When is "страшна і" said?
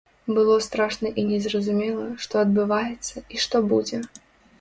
0.67-1.25